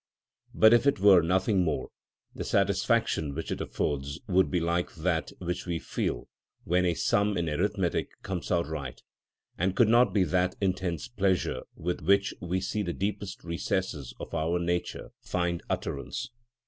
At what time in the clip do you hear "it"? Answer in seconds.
0.87-0.99, 3.51-3.61